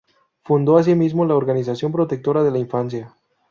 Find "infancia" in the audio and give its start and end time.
2.57-3.15